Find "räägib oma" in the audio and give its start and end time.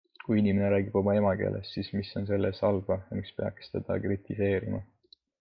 0.73-1.13